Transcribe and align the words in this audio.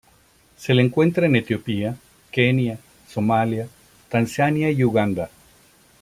Se 0.57 0.73
la 0.73 0.81
encuentra 0.81 1.27
en 1.27 1.35
Etiopía, 1.35 1.95
Kenia, 2.31 2.79
Somalía, 3.07 3.67
Tanzania 4.09 4.71
y 4.71 4.83
Uganda. 4.83 5.29